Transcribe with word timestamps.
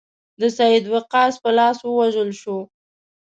د 0.39 0.41
سعد 0.57 0.83
وقاص 0.93 1.33
په 1.43 1.49
لاس 1.57 1.77
ووژل 1.83 2.29
شو. 2.41 2.57